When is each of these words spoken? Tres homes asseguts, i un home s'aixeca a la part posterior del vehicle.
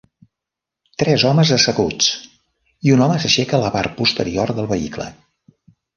Tres 1.01 1.25
homes 1.31 1.51
asseguts, 1.57 2.09
i 2.89 2.95
un 2.97 3.03
home 3.07 3.19
s'aixeca 3.27 3.59
a 3.59 3.61
la 3.65 3.73
part 3.77 3.97
posterior 4.01 4.55
del 4.61 4.71
vehicle. 4.73 5.07